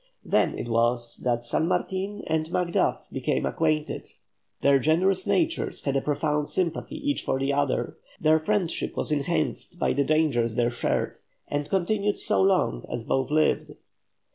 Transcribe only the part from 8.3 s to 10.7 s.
friendship was enhanced by the dangers they